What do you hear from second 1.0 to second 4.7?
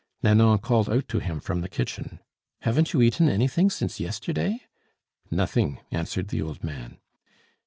to him from the kitchen: "Haven't you eaten anything since yesterday?"